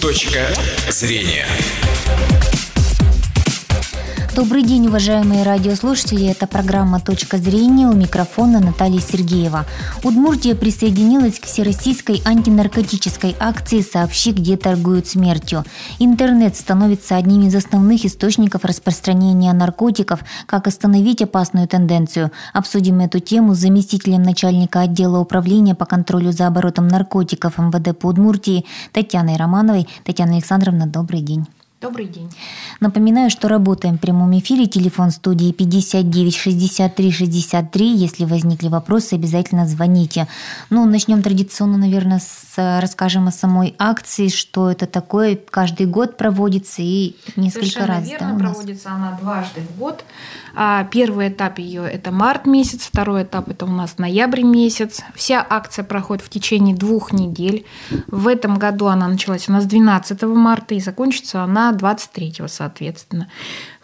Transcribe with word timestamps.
Точка 0.00 0.50
зрения. 0.88 1.46
Добрый 4.36 4.62
день, 4.62 4.86
уважаемые 4.86 5.42
радиослушатели. 5.42 6.26
Это 6.26 6.46
программа 6.46 7.00
«Точка 7.00 7.36
зрения» 7.36 7.88
у 7.88 7.92
микрофона 7.92 8.60
Наталья 8.60 9.00
Сергеева. 9.00 9.66
Удмуртия 10.04 10.54
присоединилась 10.54 11.40
к 11.40 11.46
всероссийской 11.46 12.22
антинаркотической 12.24 13.34
акции 13.40 13.80
«Сообщи, 13.80 14.30
где 14.30 14.56
торгуют 14.56 15.08
смертью». 15.08 15.64
Интернет 15.98 16.56
становится 16.56 17.16
одним 17.16 17.48
из 17.48 17.56
основных 17.56 18.04
источников 18.04 18.64
распространения 18.64 19.52
наркотиков. 19.52 20.20
Как 20.46 20.68
остановить 20.68 21.22
опасную 21.22 21.66
тенденцию? 21.66 22.30
Обсудим 22.54 23.00
эту 23.00 23.18
тему 23.18 23.54
с 23.54 23.58
заместителем 23.58 24.22
начальника 24.22 24.82
отдела 24.82 25.18
управления 25.18 25.74
по 25.74 25.86
контролю 25.86 26.30
за 26.30 26.46
оборотом 26.46 26.86
наркотиков 26.86 27.58
МВД 27.58 27.98
по 27.98 28.06
Удмуртии 28.06 28.64
Татьяной 28.92 29.36
Романовой. 29.36 29.88
Татьяна 30.04 30.34
Александровна, 30.34 30.86
добрый 30.86 31.20
день. 31.20 31.48
Добрый 31.80 32.08
день. 32.08 32.30
Напоминаю, 32.80 33.30
что 33.30 33.48
работаем 33.48 33.96
в 33.96 34.00
прямом 34.00 34.38
эфире. 34.38 34.66
Телефон 34.66 35.10
студии 35.10 35.50
59 35.50 36.36
63 36.36 37.10
63. 37.10 37.96
Если 37.96 38.26
возникли 38.26 38.68
вопросы, 38.68 39.14
обязательно 39.14 39.66
звоните. 39.66 40.28
Ну, 40.68 40.84
начнем 40.84 41.22
традиционно, 41.22 41.78
наверное, 41.78 42.18
с 42.18 42.80
расскажем 42.80 43.28
о 43.28 43.32
самой 43.32 43.74
акции, 43.78 44.28
что 44.28 44.70
это 44.70 44.86
такое. 44.86 45.38
Каждый 45.50 45.86
год 45.86 46.18
проводится 46.18 46.82
и 46.82 47.16
несколько 47.36 47.64
Совершенно 47.64 47.86
раз. 47.86 48.10
верно, 48.10 48.32
да, 48.34 48.38
проводится 48.38 48.90
она 48.90 49.18
дважды 49.18 49.62
в 49.62 49.78
год. 49.78 50.04
А, 50.54 50.84
первый 50.84 51.30
этап 51.30 51.58
ее 51.58 51.88
это 51.90 52.10
март 52.10 52.44
месяц, 52.44 52.82
второй 52.82 53.22
этап 53.22 53.48
это 53.48 53.64
у 53.64 53.70
нас 53.70 53.96
ноябрь 53.96 54.42
месяц. 54.42 55.00
Вся 55.14 55.46
акция 55.48 55.86
проходит 55.86 56.22
в 56.22 56.28
течение 56.28 56.76
двух 56.76 57.14
недель. 57.14 57.64
В 58.06 58.28
этом 58.28 58.58
году 58.58 58.88
она 58.88 59.08
началась 59.08 59.48
у 59.48 59.52
нас 59.52 59.64
12 59.64 60.22
марта 60.24 60.74
и 60.74 60.80
закончится 60.80 61.42
она 61.42 61.69
23 61.72 62.34
соответственно. 62.46 63.28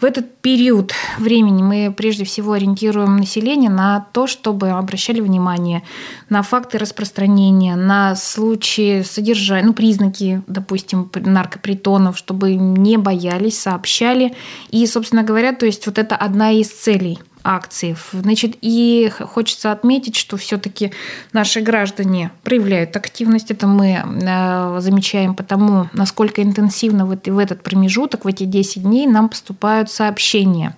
В 0.00 0.04
этот 0.04 0.36
период 0.42 0.92
времени 1.18 1.62
мы 1.62 1.94
прежде 1.96 2.24
всего 2.24 2.52
ориентируем 2.52 3.16
население 3.16 3.70
на 3.70 4.06
то, 4.12 4.26
чтобы 4.26 4.70
обращали 4.70 5.20
внимание 5.20 5.82
на 6.28 6.42
факты 6.42 6.78
распространения, 6.78 7.76
на 7.76 8.14
случаи 8.14 9.02
содержания, 9.02 9.66
ну, 9.66 9.72
признаки, 9.72 10.42
допустим, 10.46 11.10
наркопритонов, 11.14 12.18
чтобы 12.18 12.54
не 12.54 12.98
боялись, 12.98 13.58
сообщали. 13.58 14.34
И, 14.70 14.86
собственно 14.86 15.22
говоря, 15.22 15.54
то 15.54 15.66
есть 15.66 15.86
вот 15.86 15.98
это 15.98 16.14
одна 16.14 16.50
из 16.52 16.68
целей 16.68 17.18
акции. 17.46 17.96
Значит, 18.12 18.56
и 18.60 19.10
хочется 19.20 19.72
отметить, 19.72 20.16
что 20.16 20.36
все-таки 20.36 20.92
наши 21.32 21.60
граждане 21.60 22.32
проявляют 22.42 22.96
активность. 22.96 23.50
Это 23.50 23.66
мы 23.66 24.02
э, 24.04 24.80
замечаем 24.80 25.34
потому, 25.34 25.88
насколько 25.92 26.42
интенсивно 26.42 27.06
в 27.06 27.38
этот 27.38 27.62
промежуток, 27.62 28.24
в 28.24 28.28
эти 28.28 28.44
10 28.44 28.82
дней 28.82 29.06
нам 29.06 29.28
поступают 29.28 29.90
сообщения. 29.90 30.76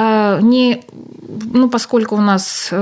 А, 0.00 0.40
не, 0.40 0.80
ну, 1.26 1.68
поскольку 1.68 2.14
у 2.14 2.20
нас 2.20 2.68
э, 2.70 2.76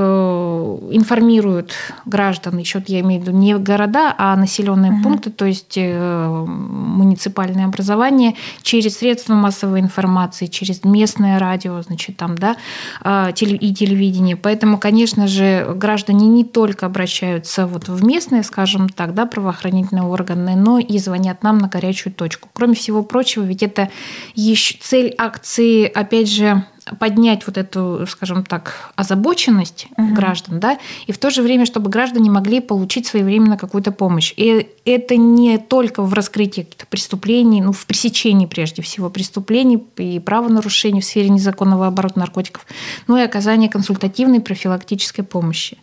информируют 0.91 1.73
граждан, 2.05 2.59
еще 2.59 2.83
я 2.89 3.01
имею 3.01 3.23
в 3.23 3.25
виду 3.25 3.35
не 3.35 3.57
города, 3.57 4.15
а 4.19 4.37
населенные 4.37 4.93
угу. 4.93 5.03
пункты, 5.03 5.31
то 5.31 5.47
есть 5.47 5.79
э, 5.79 6.45
муниципальное 6.47 7.65
образование 7.65 8.35
через 8.61 8.99
средства 8.99 9.33
массовой 9.33 9.81
информации, 9.81 10.45
через 10.45 10.85
местное 10.85 11.39
радио, 11.39 11.81
значит, 11.81 12.19
там, 12.19 12.37
да, 12.37 12.57
а, 13.01 13.31
и 13.31 13.75
телевидение. 13.75 14.37
Поэтому, 14.37 14.77
конечно 14.77 15.27
же, 15.27 15.73
граждане 15.75 16.29
не 16.29 16.45
только 16.45 16.85
обращаются 16.85 17.67
вот 17.67 17.89
в 17.89 18.05
местные, 18.05 18.43
скажем 18.43 18.91
так, 18.91 19.15
да, 19.15 19.25
правоохранительные 19.25 20.05
органы, 20.05 20.55
но 20.55 20.79
и 20.79 20.99
звонят 20.99 21.43
нам 21.43 21.57
на 21.57 21.69
горячую 21.69 22.13
точку. 22.13 22.51
Кроме 22.53 22.75
всего 22.75 23.03
прочего, 23.03 23.43
ведь 23.43 23.63
это 23.63 23.89
еще 24.35 24.77
цель 24.79 25.15
акции, 25.17 25.87
опять 25.87 26.31
же, 26.31 26.63
поднять 26.99 27.47
вот 27.47 27.59
эту, 27.59 28.07
скажем 28.09 28.45
так, 28.45 28.93
озабоченность 28.95 29.89
угу. 29.97 30.15
граждан, 30.15 30.61
да, 30.61 30.79
и 31.07 31.13
в 31.13 31.19
то 31.19 31.31
же 31.31 31.43
время, 31.43 31.67
чтобы 31.67 31.91
граждане 31.91 32.31
могли 32.31 32.61
получить 32.61 33.07
своевременно 33.07 33.57
какую-то 33.57 33.93
помощь. 33.93 34.33
И 34.37 34.69
это 34.85 35.17
не 35.17 35.59
только 35.59 36.03
в 36.03 36.13
раскрытии 36.15 36.63
каких-то 36.63 36.87
преступлений, 36.87 37.61
ну, 37.61 37.73
в 37.73 37.87
пресечении 37.87 38.47
прежде 38.47 38.83
всего 38.83 39.11
преступлений 39.11 39.83
и 39.97 40.21
правонарушений 40.21 41.01
в 41.01 41.05
сфере 41.05 41.29
незаконного 41.29 41.89
оборота 41.89 42.21
наркотиков, 42.21 42.67
но 43.09 43.19
и 43.19 43.23
оказание 43.23 43.69
консультативной 43.69 44.41
профилактической 44.41 45.23
помощи. 45.23 45.79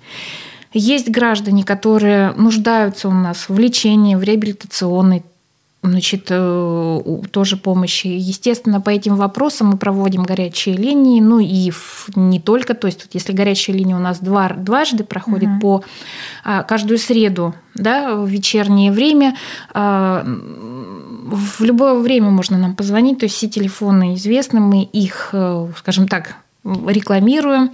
Есть 0.73 1.09
граждане, 1.09 1.63
которые 1.63 2.31
нуждаются 2.31 3.07
у 3.07 3.11
нас 3.11 3.47
в 3.47 3.59
лечении, 3.59 4.15
в 4.15 4.23
реабилитационной 4.23 5.23
значит, 5.83 6.27
э, 6.29 7.01
тоже 7.31 7.57
помощи. 7.57 8.07
Естественно, 8.07 8.79
по 8.79 8.89
этим 8.89 9.15
вопросам 9.15 9.67
мы 9.67 9.77
проводим 9.77 10.23
горячие 10.23 10.75
линии, 10.77 11.19
ну 11.19 11.39
и 11.39 11.71
не 12.15 12.39
только, 12.39 12.73
то 12.73 12.87
есть 12.87 13.03
вот 13.03 13.13
если 13.13 13.33
горячая 13.33 13.75
линия 13.75 13.95
у 13.95 13.99
нас 13.99 14.19
два, 14.19 14.49
дважды 14.49 15.03
проходит 15.03 15.49
угу. 15.49 15.59
по 15.59 15.83
а, 16.43 16.63
каждую 16.63 16.97
среду, 16.97 17.53
да, 17.75 18.15
в 18.15 18.27
вечернее 18.27 18.91
время, 18.91 19.35
а, 19.73 20.23
в 20.25 21.61
любое 21.63 21.95
время 21.95 22.29
можно 22.29 22.57
нам 22.57 22.75
позвонить, 22.75 23.19
то 23.19 23.25
есть 23.25 23.35
все 23.35 23.49
телефоны 23.49 24.15
известны, 24.15 24.59
мы 24.61 24.83
их, 24.83 25.29
э, 25.33 25.67
скажем 25.77 26.07
так, 26.07 26.37
рекламируем, 26.63 27.71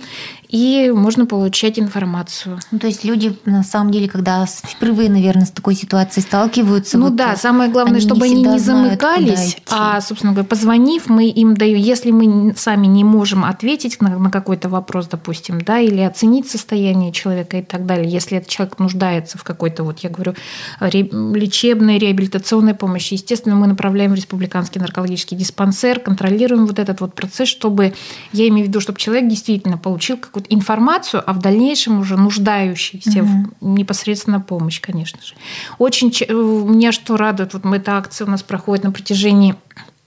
и 0.50 0.92
можно 0.92 1.28
получать 1.28 1.78
информацию. 1.78 2.60
Ну, 2.72 2.80
то 2.80 2.88
есть 2.88 3.04
люди, 3.04 3.38
на 3.46 3.64
самом 3.64 3.92
деле, 3.92 4.10
когда 4.10 4.46
впервые, 4.48 5.08
наверное, 5.08 5.46
с 5.46 5.52
такой 5.52 5.76
ситуацией 5.76 6.26
сталкиваются... 6.26 6.98
Ну 6.98 7.06
вот 7.06 7.16
да, 7.16 7.36
самое 7.36 7.70
главное, 7.70 7.98
они 7.98 8.02
чтобы 8.02 8.26
они 8.26 8.44
не 8.44 8.58
замыкались, 8.58 9.58
а, 9.70 10.02
собственно 10.02 10.34
говоря, 10.34 10.48
позвонив, 10.48 11.08
мы 11.08 11.30
им 11.30 11.56
даем, 11.56 11.78
если 11.78 12.10
мы 12.10 12.56
сами 12.58 12.88
не 12.88 13.04
можем 13.04 13.46
ответить 13.46 14.02
на, 14.02 14.18
на 14.18 14.32
какой-то 14.32 14.70
вопрос, 14.70 15.08
допустим, 15.08 15.62
да, 15.62 15.80
или 15.80 16.02
оценить 16.02 16.50
состояние 16.50 17.12
человека 17.12 17.58
и 17.58 17.62
так 17.62 17.86
далее, 17.86 18.10
если 18.10 18.38
этот 18.38 18.50
человек 18.50 18.80
нуждается 18.80 19.38
в 19.38 19.44
какой-то, 19.44 19.84
вот 19.84 20.00
я 20.00 20.10
говорю, 20.10 20.34
лечебной, 20.82 22.00
реабилитационной 22.00 22.74
помощи, 22.74 23.14
естественно, 23.14 23.56
мы 23.56 23.68
направляем 23.68 24.12
в 24.12 24.16
республиканский 24.16 24.82
наркологический 24.82 25.38
диспансер, 25.38 26.00
контролируем 26.00 26.66
вот 26.66 26.80
этот 26.80 27.02
вот 27.02 27.14
процесс, 27.14 27.48
чтобы, 27.48 27.94
я 28.34 28.48
имею 28.48 28.66
в 28.66 28.70
виду, 28.70 28.82
чтобы 28.82 28.98
человек 28.98 29.30
действительно 29.30 29.78
получил 29.78 30.18
какую 30.18 30.39
какую-то 30.40 30.56
информацию, 30.56 31.24
а 31.26 31.34
в 31.34 31.40
дальнейшем 31.40 32.00
уже 32.00 32.18
нуждающийся 32.18 33.24
угу. 33.24 33.50
в 33.62 33.66
непосредственно 33.66 34.40
помощь, 34.40 34.80
конечно 34.82 35.20
же. 35.22 35.34
Очень 35.78 36.12
э, 36.28 36.34
меня 36.34 36.92
что 36.92 37.18
радует, 37.18 37.54
вот 37.54 37.66
эта 37.66 37.98
акция 37.98 38.26
у 38.26 38.30
нас 38.30 38.44
проходит 38.44 38.84
на 38.84 38.92
протяжении 38.92 39.56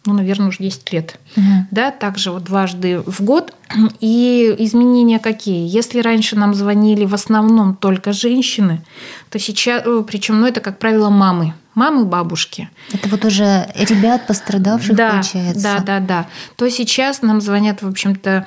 ну, 0.04 0.14
наверное, 0.14 0.48
уже 0.48 0.58
10 0.58 0.92
лет. 0.92 1.20
Угу. 1.36 1.46
Да, 1.70 1.92
также 1.92 2.32
вот 2.32 2.42
дважды 2.42 3.04
в 3.06 3.22
год. 3.22 3.54
И 4.00 4.52
изменения 4.58 5.20
какие? 5.20 5.68
Если 5.68 6.00
раньше 6.00 6.34
нам 6.34 6.54
звонили 6.54 7.04
в 7.04 7.14
основном 7.14 7.76
только 7.76 8.12
женщины, 8.12 8.82
то 9.30 9.38
сейчас, 9.38 9.84
э, 9.86 10.02
причем, 10.04 10.40
ну, 10.40 10.48
это, 10.48 10.60
как 10.60 10.80
правило, 10.80 11.08
мамы, 11.08 11.54
мамы, 11.76 12.04
бабушки. 12.04 12.68
Это 12.92 13.08
вот 13.08 13.24
уже 13.24 13.68
ребят 13.76 14.26
пострадавших, 14.26 14.96
да, 14.96 15.10
получается. 15.10 15.62
Да, 15.62 15.78
да, 15.78 16.00
да. 16.00 16.26
То 16.56 16.68
сейчас 16.68 17.22
нам 17.22 17.40
звонят, 17.40 17.82
в 17.82 17.86
общем-то, 17.86 18.44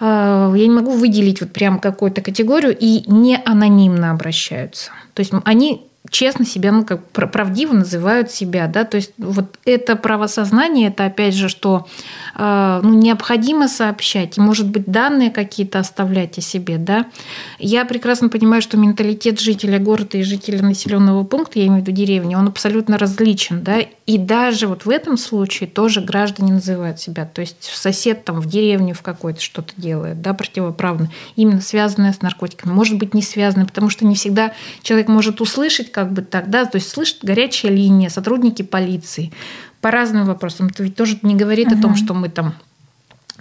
я 0.00 0.50
не 0.54 0.70
могу 0.70 0.92
выделить 0.92 1.40
вот 1.40 1.52
прям 1.52 1.78
какую-то 1.78 2.20
категорию 2.20 2.76
и 2.78 3.10
не 3.10 3.40
анонимно 3.44 4.10
обращаются. 4.10 4.90
То 5.14 5.20
есть 5.20 5.32
они 5.44 5.85
честно 6.10 6.44
себя, 6.44 6.72
ну, 6.72 6.84
как 6.84 7.04
правдиво 7.10 7.74
называют 7.74 8.30
себя, 8.30 8.66
да, 8.66 8.84
то 8.84 8.96
есть 8.96 9.12
вот 9.18 9.58
это 9.64 9.96
правосознание, 9.96 10.88
это 10.88 11.06
опять 11.06 11.34
же, 11.34 11.48
что 11.48 11.86
э, 12.34 12.80
ну, 12.82 12.94
необходимо 12.94 13.68
сообщать, 13.68 14.36
может 14.38 14.68
быть, 14.68 14.86
данные 14.86 15.30
какие-то 15.30 15.78
оставлять 15.78 16.38
о 16.38 16.40
себе, 16.40 16.78
да. 16.78 17.06
Я 17.58 17.84
прекрасно 17.84 18.28
понимаю, 18.28 18.62
что 18.62 18.76
менталитет 18.76 19.40
жителя 19.40 19.78
города 19.78 20.18
и 20.18 20.22
жителя 20.22 20.62
населенного 20.62 21.24
пункта, 21.24 21.58
я 21.58 21.66
имею 21.66 21.82
в 21.82 21.86
виду 21.86 21.96
деревни, 21.96 22.34
он 22.34 22.48
абсолютно 22.48 22.98
различен, 22.98 23.62
да, 23.62 23.78
и 24.06 24.18
даже 24.18 24.68
вот 24.68 24.84
в 24.84 24.90
этом 24.90 25.16
случае 25.16 25.68
тоже 25.68 26.00
граждане 26.00 26.52
называют 26.52 27.00
себя, 27.00 27.24
то 27.24 27.40
есть 27.40 27.64
сосед 27.64 28.24
там 28.24 28.40
в 28.40 28.46
деревне 28.46 28.94
в 28.94 29.02
какой-то 29.02 29.40
что-то 29.40 29.72
делает, 29.76 30.22
да, 30.22 30.34
противоправно, 30.34 31.10
именно 31.34 31.60
связанное 31.60 32.12
с 32.12 32.22
наркотиками, 32.22 32.72
может 32.72 32.98
быть, 32.98 33.14
не 33.14 33.22
связанное, 33.22 33.66
потому 33.66 33.90
что 33.90 34.06
не 34.06 34.14
всегда 34.14 34.52
человек 34.82 35.08
может 35.08 35.40
услышать 35.40 35.90
как 35.96 36.12
бы 36.12 36.20
так, 36.20 36.50
да, 36.50 36.66
то 36.66 36.76
есть 36.76 36.90
слышит 36.90 37.20
горячая 37.22 37.72
линия, 37.72 38.10
сотрудники 38.10 38.60
полиции 38.60 39.32
по 39.80 39.90
разным 39.90 40.26
вопросам. 40.26 40.66
Это 40.66 40.82
ведь 40.82 40.94
тоже 40.94 41.18
не 41.22 41.34
говорит 41.34 41.68
угу. 41.68 41.78
о 41.78 41.82
том, 41.82 41.96
что 41.96 42.12
мы 42.12 42.28
там 42.28 42.54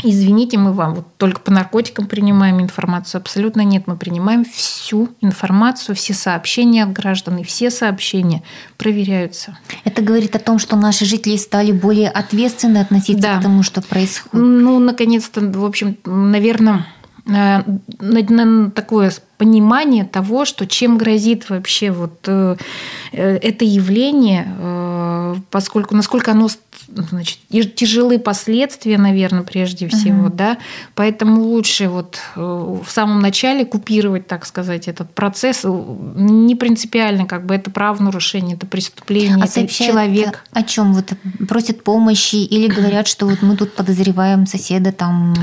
Извините, 0.04 0.58
мы 0.58 0.74
вам 0.74 0.96
вот 0.96 1.08
только 1.18 1.40
по 1.40 1.52
наркотикам 1.52 2.08
принимаем 2.08 2.62
информацию. 2.62 3.20
Абсолютно 3.20 3.62
нет. 3.62 3.88
Мы 3.88 3.96
принимаем 3.96 4.44
всю 4.44 5.10
информацию, 5.22 5.96
все 5.96 6.14
сообщения 6.14 6.84
от 6.84 6.92
граждан, 6.92 7.38
и 7.38 7.44
все 7.44 7.72
сообщения 7.72 8.44
проверяются. 8.78 9.58
Это 9.86 10.02
говорит 10.02 10.36
о 10.36 10.40
том, 10.40 10.60
что 10.60 10.76
наши 10.76 11.06
жители 11.06 11.38
стали 11.38 11.72
более 11.72 12.10
ответственно 12.10 12.82
относиться 12.82 13.22
да. 13.22 13.40
к 13.40 13.44
тому, 13.44 13.64
что 13.64 13.82
происходит. 13.82 14.34
Ну, 14.34 14.80
наконец-то, 14.80 15.40
в 15.40 15.64
общем, 15.64 15.98
наверное, 16.04 16.86
Э, 17.28 17.64
на 18.00 18.70
такое 18.70 19.12
понимание 19.38 20.06
того, 20.06 20.46
что 20.46 20.66
чем 20.66 20.98
грозит 20.98 21.50
вообще 21.50 21.92
вот 21.92 22.20
э, 22.28 22.56
э, 23.12 23.38
это 23.38 23.66
явление, 23.66 24.48
поскольку 25.52 25.96
насколько 25.96 26.32
оно 26.32 26.48
значит, 26.88 27.40
тяжелые 27.76 28.20
последствия, 28.20 28.98
наверное, 28.98 29.44
прежде 29.44 29.88
всего, 29.88 30.28
uh-huh. 30.28 30.36
да, 30.36 30.58
поэтому 30.94 31.42
лучше 31.42 31.90
вот 31.90 32.20
э, 32.36 32.40
в 32.40 32.90
самом 32.90 33.20
начале 33.20 33.66
купировать, 33.66 34.28
так 34.28 34.46
сказать, 34.46 34.88
этот 34.88 35.14
процесс, 35.14 35.64
не 35.64 36.56
принципиально, 36.56 37.26
как 37.26 37.46
бы 37.46 37.56
это 37.56 37.72
правонарушение, 37.72 38.56
это 38.56 38.66
преступление, 38.66 39.38
а 39.42 39.46
это 39.46 39.68
человек. 39.68 40.44
О 40.52 40.64
чем? 40.64 40.94
Вот 40.94 41.14
просят 41.48 41.84
помощи 41.84 42.36
или 42.36 42.68
говорят, 42.68 43.08
что 43.08 43.26
вот 43.26 43.42
мы 43.42 43.58
тут 43.58 43.74
подозреваем 43.74 44.46
соседа 44.46 44.92
там 44.92 45.34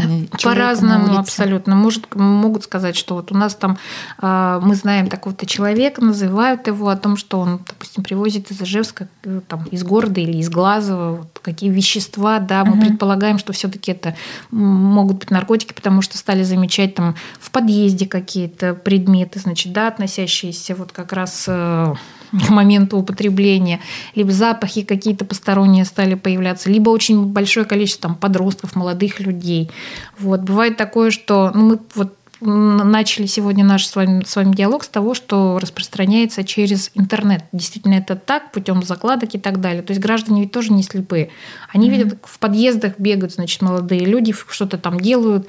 по-разному 0.42 1.18
абсолютно, 1.18 1.74
может 1.74 2.14
могут 2.14 2.64
сказать, 2.64 2.96
что 2.96 3.14
вот 3.14 3.32
у 3.32 3.36
нас 3.36 3.54
там 3.54 3.78
мы 4.20 4.74
знаем 4.74 5.08
такого-то 5.08 5.46
человека, 5.46 6.02
называют 6.02 6.66
его 6.66 6.88
о 6.88 6.96
том, 6.96 7.16
что 7.16 7.40
он, 7.40 7.60
допустим, 7.66 8.04
привозит 8.04 8.50
из 8.50 8.60
Ижевска, 8.62 9.08
э, 9.24 9.40
там, 9.46 9.64
из 9.70 9.82
города 9.84 10.20
или 10.20 10.38
из 10.38 10.48
Глазова, 10.48 11.16
вот, 11.16 11.38
какие 11.40 11.70
вещества, 11.70 12.38
да, 12.38 12.64
мы 12.64 12.72
угу. 12.72 12.86
предполагаем, 12.86 13.38
что 13.38 13.52
все-таки 13.52 13.92
это 13.92 14.14
могут 14.50 15.18
быть 15.18 15.30
наркотики, 15.30 15.72
потому 15.72 16.02
что 16.02 16.18
стали 16.18 16.42
замечать 16.42 16.94
там 16.94 17.16
в 17.40 17.50
подъезде 17.50 18.06
какие-то 18.06 18.74
предметы, 18.74 19.38
значит, 19.38 19.72
да, 19.72 19.88
относящиеся 19.88 20.74
вот 20.74 20.92
как 20.92 21.12
раз 21.12 21.44
э, 21.48 21.94
к 22.32 22.50
моменту 22.50 22.98
употребления, 22.98 23.80
либо 24.14 24.32
запахи 24.32 24.82
какие-то 24.82 25.24
посторонние 25.24 25.84
стали 25.84 26.14
появляться, 26.14 26.70
либо 26.70 26.90
очень 26.90 27.26
большое 27.26 27.66
количество 27.66 28.08
там, 28.08 28.16
подростков, 28.16 28.74
молодых 28.74 29.20
людей. 29.20 29.70
Вот. 30.18 30.40
Бывает 30.40 30.76
такое, 30.76 31.10
что 31.10 31.50
ну, 31.54 31.62
мы 31.62 31.78
вот 31.94 32.16
начали 32.42 33.26
сегодня 33.26 33.64
наш 33.64 33.86
с 33.86 33.94
вами, 33.94 34.24
с 34.24 34.36
вами 34.36 34.54
диалог 34.54 34.84
с 34.84 34.88
того, 34.88 35.14
что 35.14 35.58
распространяется 35.60 36.44
через 36.44 36.90
интернет. 36.94 37.44
Действительно, 37.52 37.94
это 37.94 38.16
так, 38.16 38.52
путем 38.52 38.82
закладок 38.82 39.34
и 39.34 39.38
так 39.38 39.60
далее. 39.60 39.82
То 39.82 39.92
есть 39.92 40.00
граждане 40.00 40.42
ведь 40.42 40.52
тоже 40.52 40.72
не 40.72 40.82
слепые. 40.82 41.30
Они 41.72 41.88
mm-hmm. 41.88 41.90
видят, 41.90 42.18
в 42.24 42.38
подъездах 42.38 42.98
бегают, 42.98 43.34
значит, 43.34 43.62
молодые 43.62 44.04
люди, 44.04 44.34
что-то 44.48 44.78
там 44.78 44.98
делают, 44.98 45.46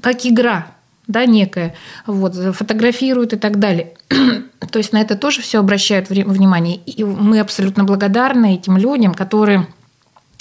как 0.00 0.24
игра, 0.24 0.68
да, 1.08 1.24
некая, 1.24 1.74
вот, 2.06 2.34
фотографируют 2.34 3.32
и 3.32 3.36
так 3.36 3.58
далее. 3.58 3.94
То 4.70 4.78
есть 4.78 4.92
на 4.92 5.00
это 5.00 5.16
тоже 5.16 5.40
все 5.40 5.58
обращают 5.58 6.08
внимание. 6.10 6.76
И 6.76 7.02
мы 7.02 7.40
абсолютно 7.40 7.84
благодарны 7.84 8.54
этим 8.54 8.76
людям, 8.76 9.14
которые 9.14 9.66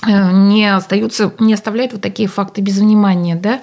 э, 0.06 0.32
не 0.32 0.66
остаются, 0.66 1.34
не 1.40 1.54
оставляют 1.54 1.94
вот 1.94 2.02
такие 2.02 2.28
факты 2.28 2.62
без 2.62 2.78
внимания, 2.78 3.36
да. 3.36 3.62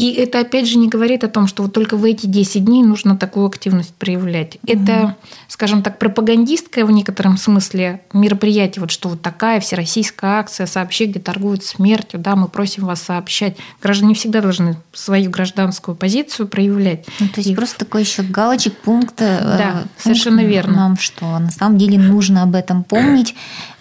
И 0.00 0.12
это, 0.14 0.40
опять 0.40 0.66
же, 0.66 0.78
не 0.78 0.88
говорит 0.88 1.24
о 1.24 1.28
том, 1.28 1.46
что 1.46 1.62
вот 1.62 1.72
только 1.72 1.96
в 1.96 2.04
эти 2.04 2.26
10 2.26 2.64
дней 2.64 2.82
нужно 2.82 3.16
такую 3.16 3.46
активность 3.46 3.94
проявлять. 3.94 4.56
Mm-hmm. 4.56 4.82
Это, 4.82 5.16
скажем 5.48 5.82
так, 5.82 5.98
пропагандистское 5.98 6.84
в 6.84 6.90
некотором 6.90 7.36
смысле 7.36 8.00
мероприятие, 8.12 8.80
вот 8.80 8.90
что 8.90 9.10
вот 9.10 9.20
такая 9.20 9.60
всероссийская 9.60 10.38
акция 10.38 10.66
«Сообщи, 10.66 11.04
где 11.04 11.20
торгуют 11.20 11.64
смертью», 11.64 12.18
да, 12.18 12.34
мы 12.34 12.48
просим 12.48 12.86
вас 12.86 13.02
сообщать. 13.02 13.56
Граждане 13.82 14.14
всегда 14.14 14.40
должны 14.40 14.76
свою 14.92 15.30
гражданскую 15.30 15.94
позицию 15.94 16.48
проявлять. 16.48 17.06
Ну, 17.18 17.28
то 17.28 17.40
есть 17.40 17.50
И... 17.50 17.54
просто 17.54 17.80
такой 17.80 18.02
еще 18.02 18.22
галочек, 18.22 18.76
пункт. 18.78 19.20
Э, 19.20 19.38
да, 19.58 19.72
пункт 19.72 20.02
совершенно 20.02 20.40
верно. 20.40 20.76
Нам 20.76 20.98
что, 20.98 21.38
на 21.38 21.50
самом 21.50 21.76
деле 21.76 21.98
нужно 21.98 22.42
об 22.42 22.54
этом 22.54 22.84
помнить. 22.84 23.34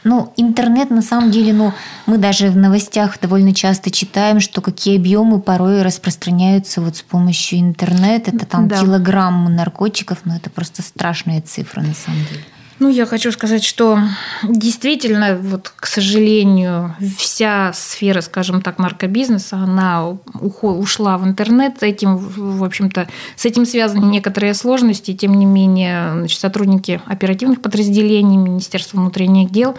Ну, 0.04 0.32
интернет 0.38 0.90
на 0.90 1.02
самом 1.02 1.30
деле, 1.30 1.54
ну, 1.54 1.74
мы 2.06 2.18
даже 2.18 2.50
в 2.50 2.58
новостях 2.58 3.20
довольно 3.20 3.54
часто 3.54 3.92
читаем, 3.92 4.40
что 4.40 4.62
какие 4.62 4.98
объемы 4.98 5.42
порой 5.42 5.82
распространяются 5.82 6.82
вот 6.82 6.96
с 6.96 7.02
помощью 7.02 7.60
интернета. 7.60 8.32
Это 8.32 8.46
там 8.46 8.68
да. 8.68 8.80
килограмм 8.80 9.54
наркотиков, 9.54 10.20
но 10.24 10.36
это 10.38 10.50
просто 10.50 10.82
страшные 10.82 11.42
цифры 11.42 11.82
на 11.82 11.94
самом 11.94 12.20
деле. 12.32 12.44
Ну, 12.80 12.88
я 12.88 13.06
хочу 13.06 13.32
сказать, 13.34 13.66
что 13.66 14.00
действительно, 14.42 15.38
вот, 15.42 15.74
к 15.76 15.86
сожалению, 15.86 16.96
вся 17.18 17.74
сфера, 17.74 18.22
скажем 18.22 18.62
так, 18.62 18.80
наркобизнеса, 18.80 19.58
она 19.58 20.18
ушла 20.62 21.18
в 21.18 21.28
интернет. 21.28 21.84
Этим, 21.84 22.16
в 22.18 22.64
общем-то, 22.64 23.10
с 23.36 23.46
этим 23.46 23.66
связаны 23.66 24.06
некоторые 24.06 24.54
сложности. 24.54 25.14
Тем 25.14 25.34
не 25.34 25.46
менее, 25.46 26.12
значит, 26.14 26.40
сотрудники 26.40 27.02
оперативных 27.06 27.62
подразделений 27.62 28.38
Министерства 28.38 28.98
внутренних 28.98 29.52
дел 29.52 29.76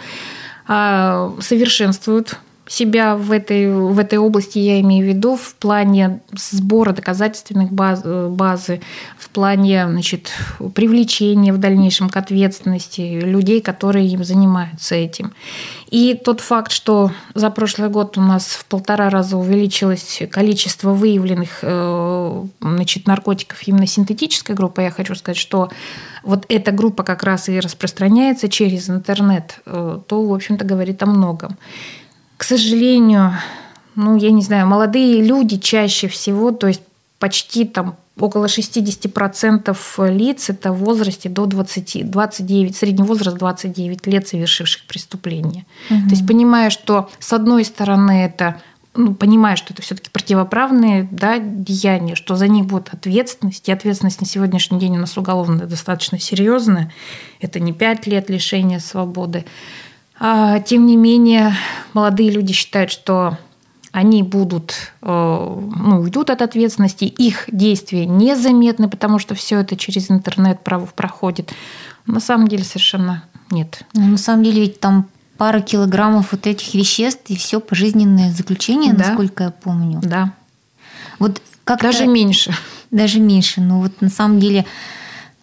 а, 0.69 1.32
совершенствуют 1.41 2.38
себя 2.70 3.17
в 3.17 3.32
этой, 3.32 3.69
в 3.69 3.99
этой 3.99 4.19
области, 4.19 4.58
я 4.58 4.81
имею 4.81 5.05
в 5.05 5.08
виду, 5.08 5.37
в 5.37 5.55
плане 5.56 6.20
сбора 6.32 6.93
доказательственных 6.93 7.72
баз, 7.72 8.02
базы, 8.05 8.81
в 9.19 9.28
плане 9.31 9.88
значит, 9.88 10.31
привлечения 10.75 11.52
в 11.52 11.58
дальнейшем 11.58 12.08
к 12.08 12.17
ответственности 12.17 13.00
людей, 13.00 13.61
которые 13.61 14.06
им 14.06 14.22
занимаются 14.22 14.94
этим. 14.94 15.32
И 15.90 16.14
тот 16.14 16.40
факт, 16.40 16.70
что 16.70 17.11
за 17.34 17.50
прошлый 17.50 17.88
год 17.88 18.17
у 18.17 18.20
нас 18.20 18.46
в 18.46 18.64
полтора 18.67 19.11
раза 19.11 19.37
увеличилось 19.37 20.23
количество 20.31 20.90
выявленных 20.90 21.58
э, 21.62 22.44
значит, 22.61 23.08
наркотиков 23.08 23.61
именно 23.66 23.88
синтетической 23.88 24.55
группы, 24.55 24.82
я 24.82 24.93
хочу 24.93 25.16
сказать, 25.16 25.37
что 25.38 25.70
вот 26.23 26.44
эта 26.49 26.70
группа 26.70 27.02
как 27.02 27.25
раз 27.25 27.49
и 27.49 27.58
распространяется 27.58 28.49
через 28.49 28.88
интернет, 28.88 29.58
э, 29.66 29.99
то, 30.06 30.25
в 30.25 30.32
общем-то, 30.32 30.64
говорит 30.64 31.02
о 31.02 31.06
многом 31.06 31.56
к 32.40 32.44
сожалению, 32.44 33.34
ну, 33.96 34.16
я 34.16 34.31
не 34.31 34.40
знаю, 34.40 34.66
молодые 34.66 35.22
люди 35.22 35.58
чаще 35.58 36.08
всего, 36.08 36.52
то 36.52 36.69
есть 36.69 36.81
почти 37.19 37.66
там 37.66 37.96
около 38.19 38.46
60% 38.46 40.10
лиц 40.10 40.48
это 40.48 40.72
в 40.72 40.78
возрасте 40.78 41.28
до 41.28 41.44
20, 41.44 42.10
29, 42.10 42.75
средний 42.75 43.04
возраст 43.04 43.37
29 43.37 44.06
лет 44.06 44.26
совершивших 44.26 44.87
преступления. 44.87 45.66
Угу. 45.90 46.00
То 46.00 46.10
есть 46.12 46.26
понимая, 46.26 46.70
что 46.70 47.10
с 47.19 47.31
одной 47.34 47.62
стороны 47.62 48.25
это 48.25 48.62
ну, 48.94 49.14
понимая, 49.14 49.56
что 49.56 49.75
это 49.75 49.82
все-таки 49.82 50.08
противоправные 50.08 51.06
да, 51.10 51.38
деяния, 51.38 52.14
что 52.14 52.37
за 52.37 52.48
них 52.48 52.64
будет 52.64 52.88
ответственность, 52.94 53.69
и 53.69 53.72
ответственность 53.72 54.22
на 54.22 54.26
сегодняшний 54.26 54.78
день 54.78 54.96
у 54.96 55.00
нас 55.00 55.19
уголовная 55.19 55.66
достаточно 55.66 56.19
серьезная, 56.19 56.90
это 57.38 57.60
не 57.60 57.75
5 57.75 58.06
лет 58.06 58.31
лишения 58.31 58.78
свободы, 58.78 59.44
тем 60.20 60.87
не 60.87 60.96
менее, 60.96 61.55
молодые 61.94 62.31
люди 62.31 62.52
считают, 62.52 62.90
что 62.90 63.38
они 63.93 64.22
будут, 64.22 64.93
э, 65.02 65.06
ну, 65.06 66.00
уйдут 66.00 66.31
от 66.31 66.43
ответственности, 66.43 67.05
их 67.05 67.46
действия 67.49 68.06
незаметны, 68.06 68.88
потому 68.88 69.19
что 69.19 69.34
все 69.34 69.61
это 69.61 69.76
через 69.76 70.11
интернет 70.11 70.61
проходит. 70.62 71.52
На 72.06 72.20
самом 72.20 72.49
деле 72.49 72.64
совершенно 72.64 73.25
нет. 73.50 73.82
Ну, 73.94 74.06
на 74.06 74.19
самом 74.19 74.44
деле 74.44 74.61
ведь 74.62 74.78
там 74.78 75.08
пара 75.37 75.61
килограммов 75.61 76.33
вот 76.33 76.47
этих 76.47 76.75
веществ 76.75 77.23
и 77.28 77.37
все 77.37 77.61
пожизненное 77.61 78.30
заключение, 78.30 78.92
да. 78.92 79.09
насколько 79.09 79.44
я 79.44 79.50
помню. 79.50 80.00
Да. 80.02 80.33
Вот 81.18 81.40
как 81.64 81.80
даже 81.80 82.06
меньше. 82.06 82.54
Даже 82.90 83.21
меньше. 83.21 83.61
Но 83.61 83.80
вот 83.80 84.00
на 84.00 84.11
самом 84.11 84.38
деле 84.38 84.66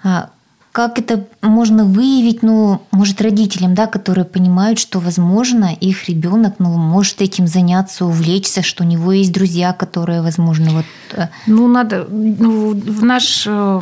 а, 0.03 0.29
как 0.77 0.99
это 0.99 1.25
можно 1.41 1.85
выявить, 1.85 2.43
ну, 2.43 2.83
может, 2.91 3.19
родителям, 3.19 3.73
да, 3.73 3.87
которые 3.87 4.25
понимают, 4.25 4.77
что, 4.77 4.99
возможно, 4.99 5.73
их 5.73 6.07
ребенок, 6.07 6.57
ну, 6.59 6.69
может 6.77 7.19
этим 7.19 7.47
заняться, 7.47 8.05
увлечься, 8.05 8.61
что 8.61 8.83
у 8.83 8.85
него 8.85 9.11
есть 9.11 9.33
друзья, 9.33 9.73
которые, 9.73 10.21
возможно, 10.21 10.69
вот... 10.69 10.85
Э, 11.13 11.29
ну, 11.47 11.67
надо, 11.67 12.05
ну, 12.07 12.73
в 12.75 13.03
наш, 13.03 13.45
э, 13.47 13.81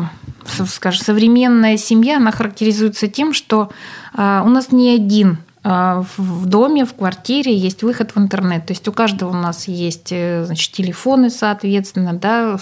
скажем, 0.70 1.04
современная 1.04 1.76
семья, 1.76 2.16
она 2.16 2.32
характеризуется 2.32 3.10
тем, 3.10 3.34
что 3.34 3.72
э, 4.18 4.42
у 4.46 4.48
нас 4.48 4.72
не 4.72 4.92
один 4.92 5.40
в 5.66 6.46
доме, 6.46 6.86
в 6.86 6.94
квартире 6.94 7.58
есть 7.58 7.82
выход 7.82 8.12
в 8.14 8.20
интернет. 8.20 8.68
То 8.68 8.74
есть 8.74 8.88
у 8.88 8.92
каждого 8.92 9.32
у 9.32 9.34
нас 9.34 9.68
есть 9.68 10.10
значит, 10.10 10.72
телефоны, 10.72 11.32
соответственно, 11.32 12.14
да, 12.14 12.60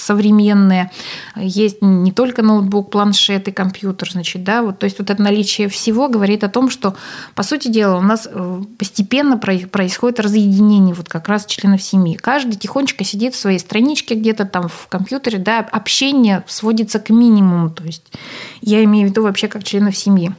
современные, 0.00 0.90
есть 1.36 1.78
не 1.80 2.12
только 2.12 2.42
ноутбук, 2.42 2.90
планшет 2.90 3.48
и 3.48 3.52
компьютер, 3.52 4.10
значит, 4.10 4.44
да, 4.44 4.62
вот, 4.62 4.78
то 4.78 4.84
есть 4.84 4.98
вот 4.98 5.10
это 5.10 5.22
наличие 5.22 5.68
всего 5.68 6.08
говорит 6.08 6.44
о 6.44 6.48
том, 6.48 6.70
что, 6.70 6.96
по 7.34 7.42
сути 7.42 7.68
дела, 7.68 7.98
у 7.98 8.02
нас 8.02 8.28
э, 8.30 8.62
постепенно 8.78 9.38
происходит 9.38 10.20
разъединение 10.20 10.94
вот 10.94 11.08
как 11.08 11.28
раз 11.28 11.46
членов 11.46 11.82
семьи. 11.82 12.16
Каждый 12.16 12.56
тихонечко 12.56 13.04
сидит 13.04 13.34
в 13.34 13.38
своей 13.38 13.58
страничке 13.58 14.14
где-то 14.14 14.44
там 14.44 14.68
в 14.68 14.88
компьютере, 14.88 15.38
да, 15.38 15.58
общение 15.58 16.44
сводится 16.46 16.98
к 16.98 17.10
минимуму, 17.10 17.70
то 17.70 17.84
есть 17.84 18.12
я 18.60 18.82
имею 18.84 19.06
в 19.06 19.10
виду 19.10 19.22
вообще 19.22 19.48
как 19.48 19.64
членов 19.64 19.96
семьи. 19.96 20.32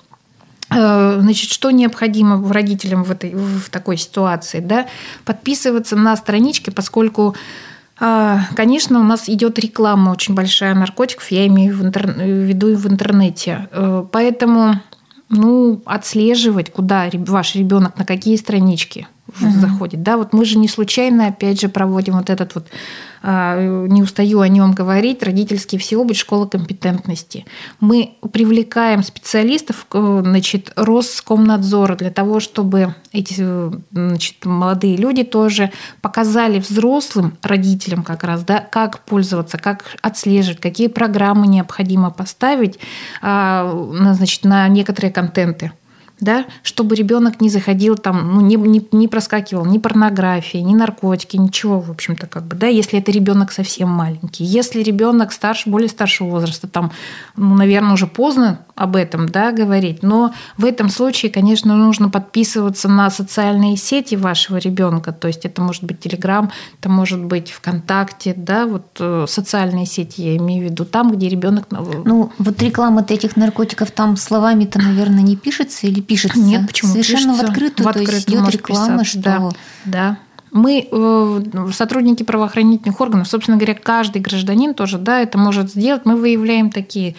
Э, 0.74 1.18
значит, 1.20 1.52
что 1.52 1.72
необходимо 1.72 2.52
родителям 2.52 3.04
в, 3.04 3.12
этой, 3.12 3.34
в 3.36 3.70
такой 3.70 3.98
ситуации? 3.98 4.60
Да? 4.60 4.88
Подписываться 5.26 5.96
на 5.96 6.16
странички, 6.16 6.70
поскольку 6.70 7.36
конечно, 8.56 9.00
у 9.00 9.04
нас 9.04 9.30
идет 9.30 9.60
реклама 9.60 10.10
очень 10.10 10.34
большая 10.34 10.74
наркотиков, 10.74 11.30
я 11.30 11.46
имею 11.48 11.78
в, 11.78 11.86
интер... 11.86 12.08
в 12.08 12.20
виду 12.20 12.76
в 12.76 12.88
интернете. 12.88 13.68
Э, 13.72 14.04
поэтому 14.12 14.80
ну, 15.30 15.82
отслеживать, 15.86 16.72
куда 16.72 17.10
ваш 17.14 17.56
ребенок, 17.56 17.98
на 17.98 18.06
какие 18.06 18.36
странички 18.38 19.08
угу. 19.40 19.52
заходит. 19.52 20.04
Да, 20.04 20.18
вот 20.18 20.34
мы 20.34 20.46
же 20.46 20.58
не 20.58 20.68
случайно, 20.68 21.28
опять 21.28 21.62
же, 21.62 21.70
проводим 21.70 22.14
вот 22.14 22.30
этот 22.30 22.56
вот 22.56 22.68
а, 23.24 23.86
не 23.88 24.02
устаю 24.02 24.40
о 24.40 24.48
нем 24.48 24.74
говорить, 24.74 25.22
родительский 25.22 25.78
всеобуч, 25.78 26.20
школа 26.20 26.48
компетентности. 26.48 27.46
Мы 27.80 28.16
привлекаем 28.34 29.04
специалистов, 29.04 29.86
значит, 29.92 30.72
Роскомнадзора 30.76 31.96
для 31.96 32.10
того, 32.10 32.40
чтобы 32.40 32.96
эти 33.12 33.46
значит, 33.92 34.44
молодые 34.46 34.98
люди 34.98 35.24
тоже 35.24 35.72
показали 36.02 36.60
взрослым 36.60 37.38
родителям 37.44 38.04
как 38.04 38.24
раз, 38.24 38.44
да, 38.44 38.60
как 38.60 39.00
пользоваться, 39.06 39.60
как 39.60 39.86
отслеживать, 40.02 40.60
какие 40.60 40.88
программы 40.88 41.46
необходимо 41.46 42.10
поставить 42.10 42.80
а, 43.22 43.72
значит, 44.14 44.46
на 44.46 44.68
некоторые 44.68 45.12
контенты 45.12 45.72
да, 46.22 46.46
чтобы 46.62 46.96
ребенок 46.96 47.42
не 47.42 47.50
заходил 47.50 47.98
там, 47.98 48.36
ну, 48.36 48.42
не, 48.42 48.56
не, 48.56 48.88
не 48.92 49.08
проскакивал 49.08 49.66
ни 49.66 49.80
порнографии, 49.80 50.60
ни 50.60 50.76
наркотики, 50.76 51.36
ничего, 51.36 51.82
в 51.82 51.90
общем-то, 51.90 52.28
как 52.28 52.44
бы, 52.44 52.56
да, 52.56 52.68
если 52.68 53.00
это 53.00 53.12
ребенок 53.12 53.52
совсем 53.52 53.90
маленький. 53.90 54.44
Если 54.44 54.84
ребенок 54.84 55.34
старше, 55.34 55.70
более 55.70 55.90
старшего 55.90 56.30
возраста, 56.30 56.68
там, 56.68 56.92
ну, 57.36 57.56
наверное, 57.56 57.94
уже 57.94 58.06
поздно 58.06 58.60
об 58.76 58.96
этом, 58.96 59.30
да, 59.30 59.52
говорить, 59.52 60.04
но 60.04 60.34
в 60.58 60.66
этом 60.66 60.90
случае, 60.90 61.32
конечно, 61.32 61.76
нужно 61.76 62.10
подписываться 62.10 62.88
на 62.88 63.10
социальные 63.10 63.78
сети 63.78 64.16
вашего 64.16 64.58
ребенка, 64.58 65.12
то 65.12 65.28
есть 65.28 65.46
это 65.46 65.62
может 65.62 65.84
быть 65.84 66.00
Телеграм, 66.00 66.52
это 66.80 66.90
может 66.90 67.24
быть 67.24 67.52
ВКонтакте, 67.52 68.34
да, 68.36 68.66
вот 68.66 68.98
э, 69.00 69.26
социальные 69.28 69.86
сети 69.86 70.22
я 70.22 70.38
имею 70.38 70.68
в 70.68 70.72
виду, 70.72 70.86
там, 70.86 71.12
где 71.12 71.30
ребенок. 71.30 71.68
Ну, 71.70 72.32
вот 72.38 72.62
реклама 72.62 73.06
этих 73.08 73.36
наркотиков 73.36 73.92
там 73.92 74.16
словами-то, 74.16 74.80
наверное, 74.80 75.22
не 75.22 75.36
пишется 75.36 75.88
или 75.88 76.02
пишется. 76.02 76.40
Нет, 76.40 76.68
почему? 76.68 76.92
Совершенно 76.92 77.34
пишется. 77.34 77.46
в 77.46 77.50
открытую, 77.50 77.86
в 77.86 77.90
открытую 77.90 78.06
то 78.08 78.16
есть 78.16 78.30
идет 78.30 78.50
реклама, 78.50 79.04
что... 79.04 79.20
Да, 79.20 79.50
да. 79.86 80.18
Мы, 80.52 80.88
э, 80.92 81.42
сотрудники 81.72 82.24
правоохранительных 82.24 83.00
органов, 83.00 83.28
собственно 83.28 83.58
говоря, 83.58 83.74
каждый 83.76 84.22
гражданин 84.22 84.74
тоже, 84.74 84.98
да, 84.98 85.22
это 85.22 85.38
может 85.38 85.72
сделать. 85.72 86.06
Мы 86.06 86.16
выявляем 86.16 86.72
такие 86.72 87.16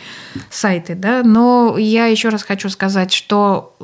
сайты, 0.50 0.94
да, 0.94 1.22
но 1.24 1.76
я 1.78 2.06
еще 2.06 2.28
раз 2.28 2.42
хочу 2.42 2.68
сказать, 2.68 3.12
что 3.12 3.74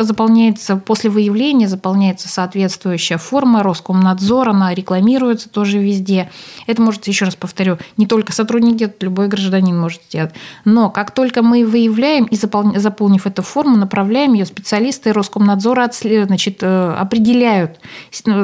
заполняется 0.00 0.76
после 0.76 1.10
выявления 1.10 1.68
заполняется 1.68 2.28
соответствующая 2.28 3.18
форма 3.18 3.62
Роскомнадзора, 3.62 4.50
она 4.50 4.74
рекламируется 4.74 5.48
тоже 5.48 5.78
везде. 5.78 6.30
Это 6.66 6.82
может, 6.82 7.06
еще 7.06 7.24
раз 7.24 7.36
повторю, 7.36 7.78
не 7.96 8.06
только 8.06 8.32
сотрудники, 8.32 8.92
любой 9.00 9.28
гражданин 9.28 9.78
может 9.78 10.02
сделать. 10.08 10.32
Но 10.64 10.90
как 10.90 11.12
только 11.12 11.42
мы 11.42 11.64
выявляем 11.64 12.24
и 12.24 12.36
заполнив 12.36 13.26
эту 13.26 13.42
форму, 13.42 13.76
направляем 13.76 14.32
ее, 14.32 14.46
специалисты 14.46 15.12
Роскомнадзора 15.12 15.90
значит, 15.92 16.58
э, 16.62 16.94
определяют, 16.98 17.80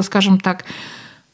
скажем, 0.01 0.28
скажем 0.29 0.39
так, 0.39 0.65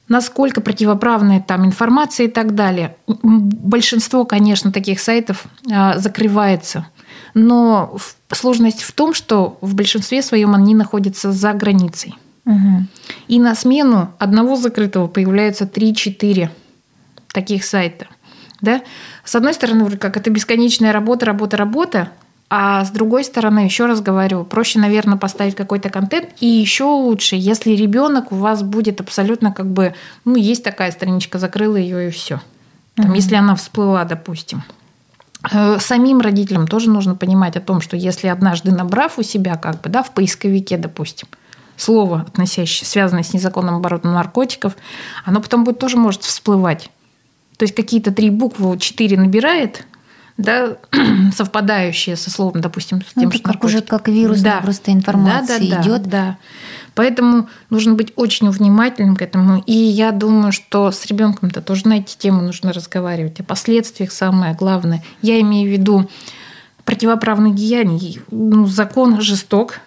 насколько 0.08 0.62
противоправная 0.62 1.42
там 1.42 1.66
информация 1.66 2.28
и 2.28 2.30
так 2.30 2.56
далее. 2.56 2.96
Большинство, 3.08 4.26
конечно, 4.26 4.72
таких 4.72 5.00
сайтов 5.00 5.46
а, 5.72 5.98
закрывается. 5.98 6.88
Но 7.34 7.98
сложность 8.32 8.84
в 8.84 8.92
том, 8.92 9.14
что 9.14 9.58
в 9.62 9.76
большинстве 9.76 10.22
своем 10.22 10.54
они 10.54 10.76
находятся 10.76 11.32
за 11.32 11.54
границей. 11.54 12.16
Угу. 12.46 12.86
И 13.28 13.40
на 13.40 13.56
смену 13.56 14.12
одного 14.20 14.56
закрытого 14.56 15.08
появляются 15.08 15.66
3-4 15.66 16.50
таких 17.34 17.66
сайта. 17.66 18.08
Да? 18.62 18.82
С 19.24 19.36
одной 19.36 19.54
стороны, 19.54 19.98
как 19.98 20.16
это 20.18 20.30
бесконечная 20.30 20.94
работа, 20.94 21.26
работа, 21.26 21.58
работа, 21.58 22.10
а 22.58 22.86
с 22.86 22.90
другой 22.90 23.26
стороны, 23.26 23.60
еще 23.60 23.86
раз 23.86 24.00
говорю, 24.00 24.46
проще, 24.46 24.80
наверное, 24.80 25.18
поставить 25.18 25.56
какой-то 25.56 25.90
контент. 25.90 26.30
И 26.40 26.46
еще 26.46 26.86
лучше, 26.86 27.36
если 27.36 27.72
ребенок 27.72 28.32
у 28.32 28.36
вас 28.36 28.64
будет 28.64 29.02
абсолютно 29.02 29.52
как 29.52 29.66
бы, 29.66 29.94
ну, 30.24 30.36
есть 30.38 30.64
такая 30.64 30.92
страничка, 30.92 31.38
закрыла 31.38 31.76
ее 31.76 32.08
и 32.08 32.12
все. 32.12 32.40
Там, 32.96 33.08
угу. 33.08 33.16
Если 33.16 33.36
она 33.36 33.56
всплыла, 33.58 34.06
допустим. 34.06 34.64
Э, 35.52 35.80
самим 35.82 36.22
родителям 36.22 36.66
тоже 36.66 36.90
нужно 36.90 37.16
понимать 37.16 37.58
о 37.58 37.60
том, 37.60 37.82
что 37.82 37.98
если 37.98 38.28
однажды 38.28 38.72
набрав 38.72 39.20
у 39.20 39.22
себя, 39.22 39.58
как 39.58 39.82
бы, 39.82 39.90
да, 39.90 40.02
в 40.02 40.12
поисковике, 40.12 40.78
допустим, 40.78 41.28
слово, 41.76 42.22
относящее, 42.22 42.88
связанное 42.88 43.24
с 43.24 43.34
незаконным 43.34 43.76
оборотом 43.76 44.14
наркотиков, 44.14 44.78
оно 45.26 45.42
потом 45.42 45.66
будет 45.66 45.80
тоже 45.80 45.98
может 45.98 46.24
всплывать. 46.24 46.90
То 47.58 47.64
есть 47.64 47.76
какие-то 47.76 48.14
три 48.14 48.30
буквы, 48.30 48.78
четыре 48.80 49.18
набирает, 49.18 49.86
да, 50.38 50.78
совпадающие 51.34 52.16
со 52.16 52.30
словом, 52.30 52.62
допустим, 52.62 53.02
с 53.02 53.16
ну, 53.16 53.24
тем, 53.24 53.30
ну, 53.30 53.38
что 53.38 53.52
как 53.52 53.64
уже 53.64 53.82
как 53.82 54.08
вирус, 54.08 54.42
да. 54.42 54.60
просто 54.62 54.92
информация 54.92 55.60
да, 55.60 55.76
да, 55.76 55.82
идет. 55.82 56.04
Да, 56.04 56.10
да. 56.10 56.38
Поэтому 56.94 57.50
нужно 57.70 57.94
быть 57.94 58.14
очень 58.16 58.50
внимательным 58.50 59.16
к 59.16 59.22
этому. 59.22 59.62
И 59.66 59.74
я 59.74 60.12
думаю, 60.12 60.52
что 60.52 60.92
с 60.92 61.06
ребенком-то 61.06 61.62
тоже 61.62 61.88
на 61.88 62.00
эти 62.00 62.18
темы 62.18 62.42
нужно 62.42 62.72
разговаривать. 62.72 63.40
О 63.40 63.44
последствиях 63.44 64.12
самое 64.12 64.56
главное. 64.56 65.04
Я 65.22 65.40
имею 65.42 65.70
в 65.70 65.72
виду 65.72 66.10
противоправных 66.86 67.56
деяний. 67.56 68.22
Ну, 68.32 68.66
закон 68.66 69.20
жесток, 69.20 69.80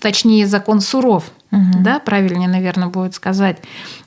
точнее, 0.00 0.46
закон 0.46 0.80
суров. 0.80 1.30
Угу. 1.50 1.82
Да, 1.82 1.98
правильнее, 2.00 2.48
наверное, 2.48 2.88
будет 2.88 3.14
сказать. 3.14 3.58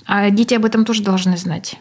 А 0.05 0.29
дети 0.29 0.53
об 0.53 0.65
этом 0.65 0.85
тоже 0.85 1.01
должны 1.01 1.37
знать. 1.37 1.79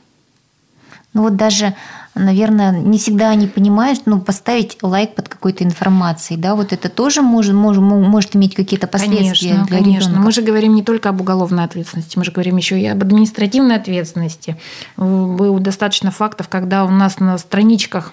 Ну 1.12 1.22
вот 1.22 1.34
даже, 1.34 1.74
наверное, 2.14 2.70
не 2.70 2.96
всегда 2.98 3.30
они 3.30 3.48
понимают, 3.48 4.02
ну, 4.06 4.20
поставить 4.20 4.78
лайк 4.80 5.16
под 5.16 5.28
какой-то 5.28 5.64
информацией, 5.64 6.38
да, 6.38 6.54
вот 6.54 6.72
это 6.72 6.88
тоже 6.88 7.20
может, 7.20 7.54
может, 7.54 7.82
может 7.82 8.36
иметь 8.36 8.54
какие-то 8.54 8.86
последствия 8.86 9.48
конечно, 9.50 9.66
для 9.66 9.78
конечно. 9.78 10.08
ребенка. 10.08 10.20
Мы 10.20 10.32
же 10.32 10.42
говорим 10.42 10.74
не 10.74 10.84
только 10.84 11.08
об 11.08 11.20
уголовной 11.20 11.64
ответственности, 11.64 12.16
мы 12.16 12.24
же 12.24 12.30
говорим 12.30 12.56
еще 12.56 12.80
и 12.80 12.86
об 12.86 13.02
административной 13.02 13.76
ответственности. 13.76 14.56
Было 14.96 15.58
достаточно 15.58 16.12
фактов, 16.12 16.48
когда 16.48 16.84
у 16.84 16.90
нас 16.90 17.18
на 17.18 17.36
страничках 17.38 18.12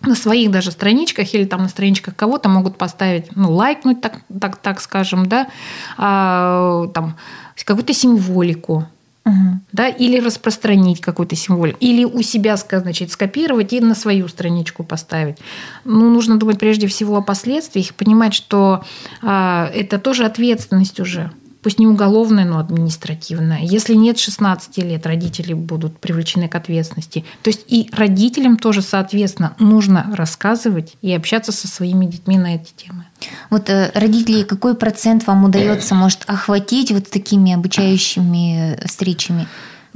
на 0.00 0.14
своих 0.14 0.50
даже 0.52 0.70
страничках 0.70 1.34
или 1.34 1.44
там 1.44 1.62
на 1.62 1.68
страничках 1.68 2.14
кого-то 2.14 2.48
могут 2.48 2.78
поставить, 2.78 3.34
ну, 3.34 3.52
лайкнуть, 3.52 4.00
так, 4.00 4.20
так, 4.40 4.56
так 4.56 4.80
скажем, 4.80 5.26
да, 5.26 5.48
а, 5.96 6.86
там, 6.94 7.16
какую-то 7.64 7.92
символику, 7.92 8.86
Угу. 9.28 9.60
Да, 9.72 9.88
или 9.88 10.18
распространить 10.18 11.00
какой-то 11.00 11.36
символик, 11.36 11.76
или 11.80 12.04
у 12.04 12.22
себя, 12.22 12.56
значит, 12.56 13.10
скопировать 13.12 13.72
и 13.72 13.80
на 13.80 13.94
свою 13.94 14.28
страничку 14.28 14.84
поставить. 14.84 15.38
Ну, 15.84 16.10
нужно 16.10 16.38
думать 16.38 16.58
прежде 16.58 16.86
всего 16.86 17.16
о 17.16 17.22
последствиях, 17.22 17.94
понимать, 17.94 18.34
что 18.34 18.84
а, 19.22 19.70
это 19.74 19.98
тоже 19.98 20.24
ответственность 20.24 21.00
уже 21.00 21.30
пусть 21.62 21.78
не 21.78 21.86
уголовная, 21.86 22.44
но 22.44 22.58
административная. 22.58 23.60
Если 23.62 23.94
нет 23.94 24.18
16 24.18 24.78
лет, 24.78 25.06
родители 25.06 25.52
будут 25.52 25.98
привлечены 25.98 26.48
к 26.48 26.54
ответственности. 26.54 27.24
То 27.42 27.50
есть 27.50 27.64
и 27.68 27.90
родителям 27.92 28.56
тоже, 28.56 28.82
соответственно, 28.82 29.54
нужно 29.58 30.10
рассказывать 30.14 30.96
и 31.02 31.12
общаться 31.12 31.52
со 31.52 31.68
своими 31.68 32.06
детьми 32.06 32.38
на 32.38 32.54
эти 32.56 32.72
темы. 32.74 33.04
Вот 33.50 33.68
э, 33.70 33.90
родители, 33.94 34.42
какой 34.42 34.74
процент 34.74 35.26
вам 35.26 35.44
удается, 35.44 35.94
может, 35.94 36.24
охватить 36.26 36.92
вот 36.92 37.10
такими 37.10 37.52
обучающими 37.52 38.74
э, 38.74 38.86
встречами? 38.86 39.46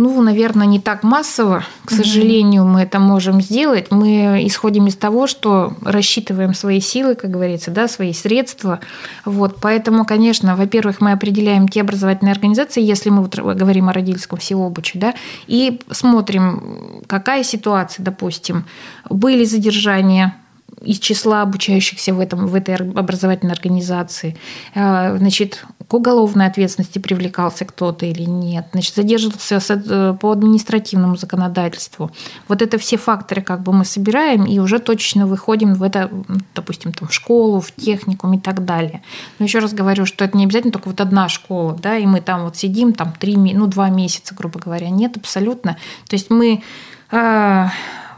Ну, 0.03 0.21
наверное, 0.21 0.67
не 0.67 0.81
так 0.81 1.05
массово. 1.05 1.65
К 1.85 1.93
сожалению, 1.93 2.65
мы 2.65 2.81
это 2.81 2.99
можем 2.99 3.41
сделать. 3.41 3.93
Мы 3.93 4.43
исходим 4.45 4.89
из 4.89 4.97
того, 4.97 5.29
что 5.29 5.75
рассчитываем 5.81 6.55
свои 6.55 6.81
силы, 6.81 7.15
как 7.15 7.31
говорится, 7.31 7.71
да, 7.71 7.87
свои 7.87 8.13
средства. 8.13 8.81
Вот. 9.25 9.59
Поэтому, 9.61 10.05
конечно, 10.05 10.57
во-первых, 10.57 11.01
мы 11.01 11.13
определяем 11.13 11.69
те 11.69 11.83
образовательные 11.83 12.33
организации, 12.33 12.83
если 12.83 13.11
мы 13.11 13.29
говорим 13.29 13.91
о 13.91 13.93
родительском 13.93 14.41
всеобуче, 14.41 14.99
да, 14.99 15.15
и 15.47 15.79
смотрим, 15.93 17.05
какая 17.07 17.45
ситуация, 17.45 18.03
допустим, 18.03 18.65
были 19.09 19.45
задержания 19.45 20.35
из 20.81 20.99
числа 20.99 21.43
обучающихся 21.43 22.15
в, 22.15 22.21
этом, 22.21 22.47
в 22.47 22.55
этой 22.55 22.77
образовательной 22.77 23.53
организации. 23.53 24.37
А, 24.75 25.17
значит, 25.17 25.65
к 25.87 25.95
уголовной 25.95 26.47
ответственности 26.47 26.99
привлекался 26.99 27.65
кто-то 27.65 28.07
или 28.07 28.23
нет. 28.23 28.67
Значит, 28.73 28.95
задерживался 28.95 29.61
э, 29.69 30.17
по 30.21 30.33
административному 30.33 31.17
законодательству. 31.17 32.11
Вот 32.49 32.63
это 32.63 32.79
все 32.79 32.97
факторы 32.97 33.43
как 33.43 33.63
бы 33.63 33.73
мы 33.73 33.85
собираем 33.85 34.45
и 34.45 34.59
уже 34.59 34.79
точно 34.79 35.27
выходим 35.27 35.75
в 35.75 35.83
это, 35.83 36.11
допустим, 36.55 36.93
там, 36.93 37.09
в 37.09 37.13
школу, 37.13 37.61
в 37.61 37.73
техникум 37.73 38.35
и 38.35 38.41
так 38.41 38.65
далее. 38.65 39.03
Но 39.39 39.45
еще 39.45 39.59
раз 39.59 39.73
говорю, 39.73 40.07
что 40.07 40.25
это 40.25 40.37
не 40.37 40.45
обязательно 40.45 40.73
только 40.73 40.89
вот 40.89 41.01
одна 41.01 41.29
школа, 41.29 41.79
да, 41.81 41.97
и 41.97 42.07
мы 42.07 42.21
там 42.21 42.45
вот 42.45 42.57
сидим, 42.57 42.93
там, 42.93 43.13
три, 43.19 43.37
ну, 43.37 43.67
два 43.67 43.91
месяца, 43.91 44.35
грубо 44.35 44.59
говоря. 44.59 44.89
Нет, 44.89 45.17
абсолютно. 45.17 45.77
То 46.09 46.17
есть 46.17 46.31
мы 46.31 46.63
а, 47.11 47.71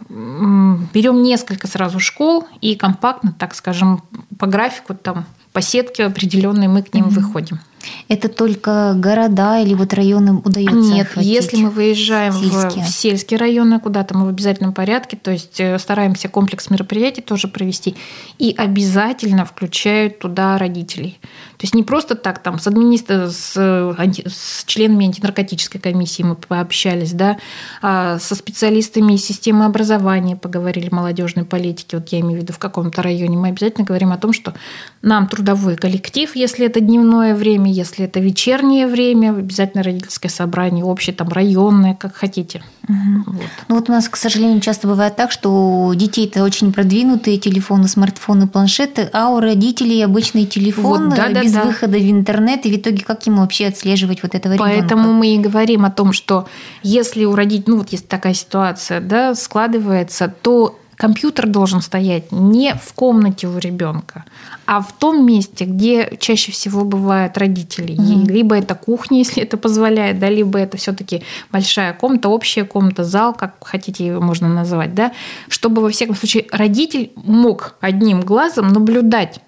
берем 0.09 1.23
несколько 1.23 1.67
сразу 1.67 2.01
школ 2.01 2.47
и 2.61 2.75
компактно, 2.77 3.35
так 3.39 3.55
скажем, 3.55 4.03
по 4.39 4.47
графику, 4.47 4.95
там, 4.95 5.25
по 5.53 5.61
сетке 5.61 6.05
определенной 6.05 6.69
мы 6.69 6.83
к 6.83 6.93
ним 6.95 7.07
mm-hmm. 7.07 7.11
выходим. 7.11 7.61
Это 8.09 8.29
только 8.29 8.95
города 8.97 9.61
или 9.61 9.75
вот 9.75 9.93
районы 9.93 10.35
удается 10.35 10.93
Нет, 10.93 11.09
охватить? 11.09 11.31
если 11.31 11.57
мы 11.59 11.71
выезжаем 11.71 12.33
сельские. 12.33 12.85
в, 12.85 12.87
в 12.87 12.91
сельские 12.91 13.39
районы 13.39 13.81
куда-то, 13.81 14.17
мы 14.17 14.27
в 14.27 14.29
обязательном 14.29 14.73
порядке, 14.73 15.17
то 15.17 15.31
есть 15.31 15.61
э, 15.61 15.79
стараемся 15.79 16.29
комплекс 16.29 16.71
мероприятий 16.71 17.23
тоже 17.23 17.49
провести 17.49 17.97
и 18.39 18.55
обязательно 18.57 19.45
включают 19.45 20.19
туда 20.19 20.59
родителей. 20.59 21.19
То 21.57 21.65
есть 21.65 21.75
не 21.75 21.83
просто 21.83 22.15
так 22.15 22.43
там 22.43 22.59
с 22.59 22.67
администра, 22.67 23.29
с, 23.29 23.57
анти- 23.97 24.29
с 24.29 24.65
членами 24.67 25.07
антинаркотической 25.07 25.81
комиссии 25.81 26.23
мы 26.23 26.35
пообщались, 26.35 27.13
да, 27.13 27.39
а 27.81 28.19
со 28.19 28.35
специалистами 28.35 29.15
из 29.15 29.25
системы 29.25 29.65
образования 29.65 30.37
поговорили, 30.37 30.89
молодежной 30.91 31.45
политики, 31.45 31.95
вот 31.95 32.09
я 32.09 32.21
имею 32.21 32.41
в 32.41 32.43
виду 32.43 32.53
в 32.53 32.59
каком-то 32.59 33.03
районе, 33.03 33.37
мы 33.37 33.49
обязательно 33.49 33.85
говорим 33.85 34.13
о 34.13 34.19
том, 34.19 34.33
что 34.33 34.55
нам 35.03 35.29
трудовой 35.29 35.77
коллектив, 35.77 36.35
если 36.35 36.67
это 36.67 36.81
дневное 36.81 37.35
время, 37.35 37.71
если 37.71 38.05
это 38.05 38.21
вечернее 38.21 38.87
время, 38.87 39.31
обязательно 39.31 39.83
родительское 39.83 40.31
собрание, 40.31 40.85
общее, 40.85 41.15
там, 41.15 41.29
районное, 41.29 41.95
как 41.95 42.17
хотите. 42.17 42.63
Вот. 42.89 43.45
Ну 43.69 43.77
вот 43.77 43.89
у 43.89 43.93
нас, 43.93 44.09
к 44.09 44.17
сожалению, 44.17 44.61
часто 44.61 44.89
бывает 44.89 45.17
так, 45.17 45.31
что 45.31 45.87
у 45.87 45.95
детей-то 45.95 46.43
очень 46.43 46.73
продвинутые 46.73 47.39
телефоны, 47.39 47.89
смартфоны, 47.89 48.49
планшеты, 48.49 49.09
а 49.13 49.31
у 49.31 49.41
родителей 49.41 50.03
обычный 50.03 50.47
телефон 50.47 51.09
Вот, 51.09 51.17
да, 51.17 51.29
да, 51.29 51.44
без 51.45 51.53
да. 51.53 51.65
выхода 51.65 51.99
в 51.99 52.11
интернет, 52.11 52.67
и 52.67 52.73
в 52.73 52.77
итоге 52.77 53.05
как 53.05 53.27
ему 53.27 53.41
вообще 53.41 53.67
отслеживать 53.67 54.23
вот 54.23 54.35
этого 54.35 54.55
ребенка? 54.55 54.73
Поэтому 54.73 55.13
мы 55.13 55.35
и 55.35 55.39
говорим 55.39 55.85
о 55.85 55.91
том, 55.91 56.13
что 56.13 56.49
если 56.83 57.25
у 57.25 57.35
родителей, 57.35 57.65
ну 57.67 57.79
вот 57.79 57.91
есть 57.91 58.09
такая 58.09 58.35
ситуация, 58.35 59.01
да, 59.01 59.35
складывается, 59.35 60.33
то 60.43 60.79
компьютер 60.97 61.47
должен 61.47 61.81
стоять 61.81 62.33
не 62.33 62.75
в 62.75 62.93
комнате 62.95 63.47
у 63.49 63.59
ребенка, 63.59 64.25
а 64.67 64.81
в 64.81 64.93
том 64.93 65.27
месте, 65.27 65.65
где 65.65 66.17
чаще 66.19 66.53
всего 66.53 66.85
бывают 66.85 67.37
родители. 67.37 67.93
И 67.93 68.27
либо 68.27 68.57
это 68.57 68.75
кухня, 68.75 69.19
если 69.25 69.43
это 69.43 69.57
позволяет, 69.57 70.19
да, 70.19 70.29
либо 70.29 70.59
это 70.59 70.77
все-таки 70.77 71.23
большая 71.51 71.93
комната, 71.93 72.29
общая 72.29 72.65
комната, 72.65 73.05
зал, 73.05 73.35
как 73.35 73.57
хотите 73.61 74.07
его 74.07 74.21
можно 74.21 74.49
называть, 74.49 74.95
да, 74.95 75.13
чтобы 75.49 75.83
во 75.83 75.91
всяком 75.91 76.17
случае 76.17 76.47
родитель 76.51 77.13
мог 77.17 77.77
одним 77.81 78.21
глазом 78.21 78.69
наблюдать 78.69 79.41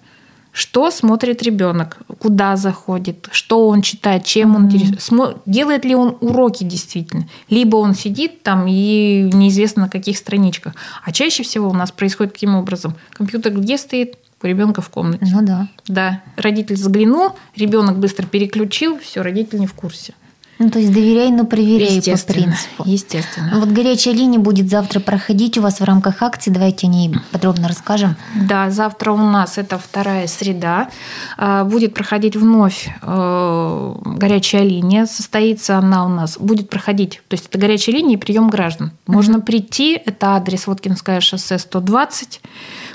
что 0.57 0.89
смотрит 0.89 1.43
ребенок, 1.43 1.99
куда 2.17 2.55
заходит, 2.55 3.29
что 3.31 3.67
он 3.67 3.83
читает, 3.83 4.25
чем 4.25 4.55
он 4.55 4.67
смо- 4.67 5.39
делает 5.45 5.85
ли 5.85 5.93
он 5.93 6.17
уроки 6.19 6.63
действительно, 6.63 7.27
либо 7.47 7.75
он 7.75 7.93
сидит 7.93 8.41
там 8.41 8.65
и 8.67 9.29
неизвестно 9.31 9.83
на 9.83 9.89
каких 9.89 10.17
страничках. 10.17 10.73
А 11.03 11.11
чаще 11.11 11.43
всего 11.43 11.69
у 11.69 11.73
нас 11.73 11.91
происходит 11.91 12.33
каким 12.33 12.55
образом? 12.55 12.95
Компьютер 13.11 13.53
где 13.53 13.77
стоит? 13.77 14.17
У 14.41 14.47
ребенка 14.47 14.81
в 14.81 14.89
комнате. 14.89 15.27
Ну 15.31 15.45
да. 15.45 15.67
Да, 15.87 16.23
родитель 16.37 16.75
заглянул, 16.75 17.33
ребенок 17.55 17.99
быстро 17.99 18.25
переключил, 18.25 18.97
все, 18.97 19.21
родитель 19.21 19.59
не 19.59 19.67
в 19.67 19.73
курсе. 19.75 20.15
Ну, 20.59 20.69
то 20.69 20.79
есть 20.79 20.91
доверяй, 20.91 21.31
но 21.31 21.45
проверяй 21.45 22.01
по 22.01 22.33
принципу. 22.33 22.83
Естественно. 22.85 23.59
Вот 23.59 23.69
горячая 23.69 24.13
линия 24.13 24.39
будет 24.39 24.69
завтра 24.69 24.99
проходить 24.99 25.57
у 25.57 25.61
вас 25.61 25.79
в 25.79 25.83
рамках 25.83 26.21
акции. 26.21 26.51
Давайте 26.51 26.87
о 26.87 26.89
ней 26.89 27.13
подробно 27.31 27.67
расскажем. 27.67 28.15
Да, 28.35 28.69
завтра 28.71 29.11
у 29.11 29.17
нас 29.17 29.57
это 29.57 29.77
вторая 29.77 30.27
среда. 30.27 30.89
А, 31.37 31.63
Будет 31.63 31.93
проходить 31.93 32.35
вновь 32.35 32.89
э, 33.01 33.95
горячая 34.05 34.63
линия. 34.63 35.05
Состоится 35.05 35.77
она 35.77 36.05
у 36.05 36.09
нас, 36.09 36.37
будет 36.37 36.69
проходить, 36.69 37.21
то 37.27 37.35
есть 37.35 37.47
это 37.47 37.57
горячая 37.57 37.95
линия 37.95 38.15
и 38.15 38.19
прием 38.19 38.49
граждан. 38.49 38.91
Можно 39.05 39.39
прийти, 39.39 39.93
это 39.93 40.35
адрес 40.35 40.67
Воткинское 40.67 41.21
шоссе 41.21 41.57
120, 41.57 42.41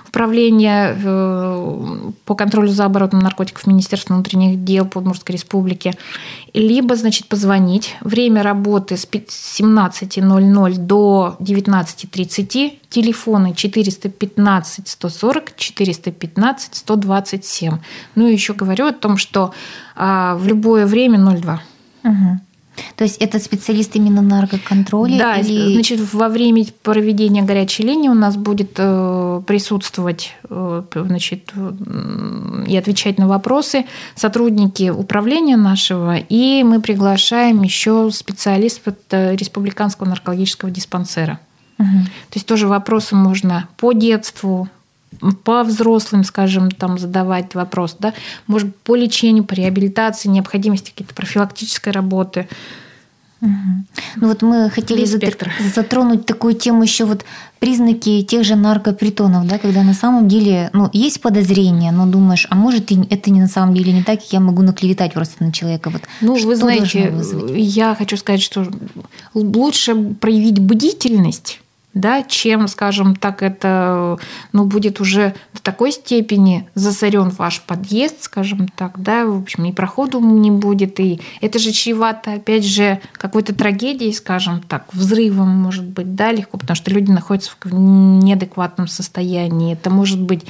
управление 0.09 0.97
э, 1.03 2.11
по 2.25 2.35
контролю 2.35 2.69
за 2.69 2.85
оборотом 2.85 3.21
наркотиков 3.21 3.67
Министерства 3.67 4.15
внутренних 4.15 4.65
дел 4.65 4.87
Подмурской 4.87 5.35
Республики. 5.35 5.95
Либо, 6.55 6.97
значит, 6.97 7.29
позвонить. 7.29 7.97
Время 8.01 8.43
работы 8.43 8.97
с 8.97 9.07
пи- 9.07 9.25
с 9.29 9.61
17.00 9.61 10.77
до 10.77 11.37
19.30. 11.41 12.79
Телефоны 12.89 13.55
415 13.55 14.89
140 14.89 15.57
415 15.57 16.75
127. 16.75 17.79
Ну 18.15 18.27
и 18.27 18.33
еще 18.33 18.53
говорю 18.53 18.87
о 18.87 18.93
том, 18.93 19.17
что 19.17 19.53
а, 19.97 20.35
в 20.37 20.47
любое 20.47 20.87
время 20.87 21.19
02. 21.19 21.63
Мгм. 22.03 22.41
То 22.97 23.05
есть 23.05 23.19
это 23.19 23.39
специалист 23.39 23.95
именно 23.97 24.23
наркоконтроля? 24.23 25.19
Да, 25.19 25.37
или... 25.37 25.75
значит, 25.75 26.01
во 26.13 26.29
время 26.29 26.65
проведения 26.83 27.43
горячей 27.43 27.83
линии 27.83 28.09
у 28.09 28.15
нас 28.15 28.37
будет 28.37 28.75
э, 28.79 29.43
присутствовать 29.47 30.35
э, 30.49 30.83
значит, 30.95 31.51
м, 31.55 32.65
и 32.67 32.77
отвечать 32.77 33.19
на 33.19 33.29
вопросы 33.29 33.85
сотрудники 34.15 34.91
управления 34.91 35.57
нашего, 35.57 36.17
и 36.17 36.63
мы 36.63 36.81
приглашаем 36.81 37.63
еще 37.63 38.11
специалистов 38.11 38.95
э, 39.11 39.37
Республиканского 39.37 40.09
наркологического 40.09 40.71
диспансера. 40.71 41.41
Мгм. 41.79 42.05
То 42.05 42.35
есть 42.35 42.47
тоже 42.47 42.69
вопросы 42.69 43.15
можно 43.15 43.69
по 43.77 43.93
детству, 43.93 44.69
по 45.45 45.63
взрослым, 45.63 46.25
скажем, 46.25 46.71
там 46.71 46.99
задавать 46.99 47.55
вопрос, 47.55 47.97
да, 47.99 48.15
может 48.47 48.75
по 48.77 48.97
лечению, 48.97 49.45
по 49.45 49.55
реабилитации, 49.55 50.29
необходимости 50.29 50.91
какой-то 50.91 51.15
профилактической 51.15 51.91
работы. 51.91 52.49
Ну 53.41 54.29
вот 54.29 54.43
мы 54.43 54.71
хотели 54.71 55.05
спектр. 55.05 55.53
затронуть 55.75 56.27
такую 56.27 56.55
тему 56.55 56.85
еще 56.85 57.05
вот 57.07 57.25
признаки 57.59 58.23
тех 58.23 58.45
же 58.45 58.55
наркопритонов, 58.55 59.49
да, 59.49 59.59
когда 59.59 59.83
на 59.83 59.95
самом 59.95 60.29
деле, 60.29 60.71
ну, 60.73 60.89
есть 60.93 61.21
подозрение, 61.21 61.91
но 61.91 62.07
думаешь, 62.07 62.47
а 62.51 62.55
может 62.55 62.93
и 62.93 63.01
это 63.11 63.31
не 63.31 63.41
на 63.41 63.49
самом 63.49 63.75
деле 63.75 63.93
не 63.93 64.05
так, 64.05 64.21
и 64.21 64.27
я 64.31 64.39
могу 64.39 64.63
наклеветать 64.63 65.13
просто 65.13 65.43
на 65.43 65.53
человека. 65.53 65.91
Вот 65.91 66.03
Ну, 66.21 66.37
что 66.37 66.47
вы 66.47 66.57
знаете, 66.57 67.13
я 67.57 67.97
хочу 67.97 68.17
сказать, 68.17 68.43
что 68.43 68.65
лучше 69.35 69.95
проявить 69.95 70.61
бдительность, 70.61 71.61
да, 71.95 72.23
чем, 72.23 72.69
скажем 72.69 73.15
так, 73.15 73.43
это 73.43 74.19
ну, 74.53 74.65
будет 74.65 75.01
уже 75.01 75.35
до 75.53 75.63
такой 75.63 75.93
степени 75.93 76.69
засорен 76.75 77.29
ваш 77.29 77.61
подъезд, 77.63 78.23
скажем 78.23 78.69
так, 78.69 79.01
да, 79.03 79.27
в 79.27 79.43
общем, 79.43 79.67
и 79.67 79.73
проходу 79.73 80.21
не 80.21 80.51
будет, 80.51 80.99
и 81.01 81.21
это 81.41 81.59
же 81.59 81.73
чревато, 81.73 82.35
опять 82.35 82.65
же, 82.65 83.01
какой-то 83.13 83.55
трагедией, 83.55 84.13
скажем 84.13 84.63
так, 84.63 84.87
взрывом, 84.93 85.49
может 85.49 85.85
быть, 85.85 86.15
да, 86.15 86.33
легко, 86.33 86.57
потому 86.57 86.77
что 86.77 86.91
люди 86.91 87.11
находятся 87.11 87.53
в 87.63 87.75
неадекватном 87.75 88.89
состоянии, 88.89 89.75
это 89.75 89.91
может 89.91 90.21
быть 90.21 90.45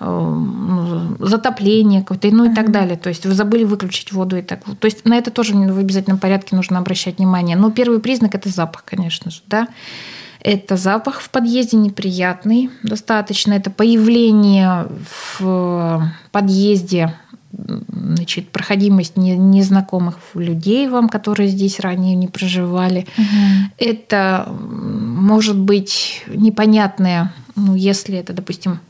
э, 0.00 0.04
ну, 0.06 1.16
затопление 1.18 2.02
какое-то, 2.02 2.28
ну 2.28 2.50
и 2.50 2.54
так 2.54 2.70
далее. 2.70 2.96
То 2.96 3.08
есть 3.08 3.24
вы 3.24 3.32
забыли 3.32 3.64
выключить 3.64 4.12
воду 4.12 4.36
и 4.36 4.42
так. 4.42 4.62
То 4.78 4.84
есть 4.84 5.04
на 5.04 5.16
это 5.16 5.30
тоже 5.30 5.54
в 5.54 5.78
обязательном 5.78 6.18
порядке 6.18 6.56
нужно 6.56 6.78
обращать 6.78 7.18
внимание. 7.18 7.56
Но 7.56 7.70
первый 7.70 8.00
признак– 8.00 8.34
это 8.36 8.48
запах, 8.48 8.84
конечно 8.84 9.30
же, 9.30 9.40
да. 9.46 9.68
Это 10.44 10.76
запах 10.76 11.20
в 11.20 11.30
подъезде 11.30 11.78
неприятный 11.78 12.70
достаточно. 12.82 13.54
Это 13.54 13.70
появление 13.70 14.86
в 15.38 16.10
подъезде 16.30 17.14
значит, 17.88 18.50
проходимость 18.50 19.16
не- 19.16 19.36
незнакомых 19.38 20.18
людей 20.34 20.88
вам, 20.88 21.08
которые 21.08 21.48
здесь 21.48 21.80
ранее 21.80 22.14
не 22.14 22.28
проживали. 22.28 23.06
Это 23.78 24.44
м, 24.48 25.16
может 25.24 25.56
быть 25.58 26.22
непонятное, 26.28 27.32
ну, 27.56 27.74
если 27.74 28.18
это, 28.18 28.32
допустим, 28.32 28.80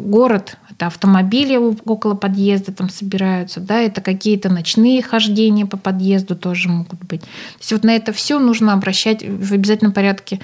город, 0.00 0.56
это 0.70 0.86
автомобили 0.86 1.56
около 1.56 2.14
подъезда 2.14 2.72
там 2.72 2.88
собираются, 2.88 3.60
да, 3.60 3.80
это 3.80 4.00
какие-то 4.00 4.48
ночные 4.48 5.02
хождения 5.02 5.66
по 5.66 5.76
подъезду 5.76 6.34
тоже 6.36 6.68
могут 6.68 7.00
быть. 7.04 7.20
То 7.20 7.28
есть 7.60 7.72
вот 7.72 7.84
на 7.84 7.94
это 7.94 8.12
все 8.12 8.38
нужно 8.38 8.72
обращать 8.72 9.22
в 9.22 9.52
обязательном 9.52 9.92
порядке 9.92 10.40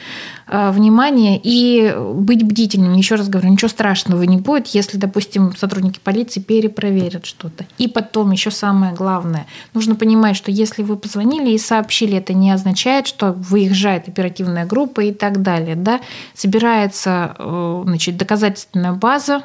э, 0.47 0.71
внимание 0.71 1.41
и 1.43 1.95
быть 2.15 2.43
бдительным. 2.43 2.95
Еще 2.95 3.15
раз 3.15 3.29
говорю, 3.29 3.51
ничего 3.51 3.69
страшного 3.69 4.23
не 4.23 4.37
будет, 4.37 4.69
если, 4.69 4.99
допустим, 4.99 5.57
сотрудники 5.57 6.01
полиции 6.03 6.41
перепроверят 6.41 7.27
что-то. 7.27 7.65
И 7.79 7.89
потом 7.89 8.31
еще 8.33 8.51
самое 8.51 8.93
главное, 8.93 9.47
нужно 9.75 9.95
понимать, 9.95 10.37
что 10.37 10.51
если 10.51 10.83
вы 10.83 10.97
позвонили 10.97 11.51
и 11.53 11.59
сообщили, 11.59 12.19
это 12.19 12.35
не 12.35 12.51
означает, 12.51 13.07
что 13.07 13.33
выезжает 13.33 14.09
оперативная 14.09 14.67
группа 14.67 15.01
и 15.01 15.13
так 15.13 15.43
далее, 15.43 15.77
да, 15.77 16.01
собирается, 16.35 17.35
э, 17.39 17.83
значит, 17.87 18.17
доказательственная 18.17 18.93
база 18.93 19.38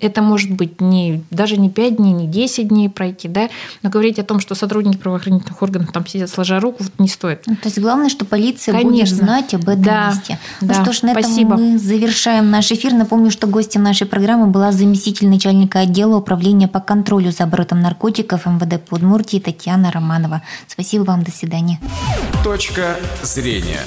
Это 0.00 0.22
может 0.22 0.50
быть 0.50 0.80
не, 0.80 1.22
даже 1.30 1.56
не 1.56 1.70
5 1.70 1.96
дней, 1.96 2.12
не 2.12 2.26
10 2.26 2.68
дней 2.68 2.88
пройти, 2.88 3.28
да, 3.28 3.48
но 3.82 3.90
говорить 3.90 4.18
о 4.18 4.24
том, 4.24 4.40
что 4.40 4.54
сотрудники 4.54 4.96
правоохранительных 4.96 5.60
органов 5.62 5.92
там 5.92 6.06
сидят 6.06 6.30
сложа 6.30 6.60
руку, 6.60 6.82
вот 6.84 6.92
не 6.98 7.08
стоит. 7.08 7.42
Ну, 7.46 7.54
то 7.56 7.66
есть 7.66 7.78
главное, 7.78 8.08
что 8.08 8.24
полиция 8.24 8.74
будет 8.74 8.88
Конечно. 8.88 9.16
знать 9.16 9.54
об 9.54 9.68
этом 9.68 9.82
Да, 9.82 10.08
месте. 10.08 10.38
да. 10.60 10.74
Ну 10.76 10.82
что 10.84 10.92
ж, 10.92 11.02
на 11.02 11.10
этом 11.10 11.22
Спасибо. 11.24 11.56
мы 11.56 11.78
завершаем 11.78 12.50
наш 12.50 12.70
эфир. 12.72 12.92
Напомню, 12.94 13.30
что 13.30 13.46
гостем 13.46 13.82
нашей 13.82 14.06
программы 14.06 14.46
была 14.46 14.72
заместитель 14.72 15.28
начальника 15.28 15.80
отдела 15.80 16.16
управления 16.16 16.68
по 16.68 16.80
контролю 16.80 17.32
за 17.32 17.44
оборотом 17.44 17.80
наркотиков 17.80 18.46
МВД 18.46 18.80
Подмуртии 18.82 19.38
Татьяна 19.38 19.90
Романова. 19.92 20.42
Спасибо 20.66 21.02
вам, 21.04 21.22
до 21.22 21.30
свидания. 21.30 21.78
Точка 22.44 22.96
зрения. 23.22 23.80